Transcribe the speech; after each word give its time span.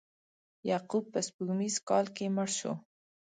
یعقوب 0.69 1.05
په 1.13 1.19
سپوږمیز 1.27 1.75
کال 1.89 2.05
کې 2.15 2.33
مړ 2.35 2.49
شو. 2.59 2.73